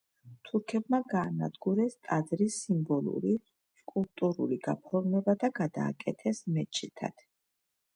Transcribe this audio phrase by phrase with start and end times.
[0.47, 3.37] თურქებმა გაანადგურეს ტაძრის სიმბოლური
[3.83, 7.29] სკულპტურული გაფორმება და გადააკეთეს მეჩეთად.